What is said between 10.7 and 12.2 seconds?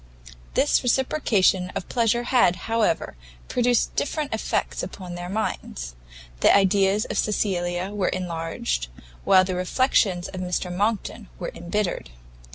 Monckton were embittered.